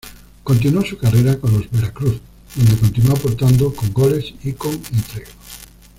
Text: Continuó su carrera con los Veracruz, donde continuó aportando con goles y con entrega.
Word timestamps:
Continuó 0.43 0.83
su 0.83 0.97
carrera 0.97 1.37
con 1.39 1.53
los 1.53 1.69
Veracruz, 1.69 2.19
donde 2.55 2.75
continuó 2.77 3.15
aportando 3.15 3.71
con 3.71 3.93
goles 3.93 4.33
y 4.43 4.53
con 4.53 4.73
entrega. 4.73 5.29